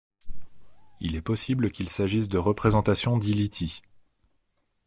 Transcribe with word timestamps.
Il 0.99 1.15
est 1.15 1.21
possible 1.21 1.69
qu'il 1.69 1.87
s'agisse 1.87 2.27
de 2.27 2.39
représentations 2.39 3.19
d'Ilithyie. 3.19 3.83